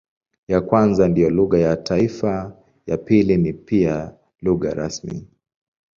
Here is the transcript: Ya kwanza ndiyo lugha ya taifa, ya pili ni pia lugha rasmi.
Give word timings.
Ya 0.47 0.59
kwanza 0.61 1.07
ndiyo 1.07 1.29
lugha 1.29 1.59
ya 1.59 1.77
taifa, 1.77 2.57
ya 2.87 2.97
pili 2.97 3.37
ni 3.37 3.53
pia 3.53 4.13
lugha 4.41 4.73
rasmi. 4.73 5.27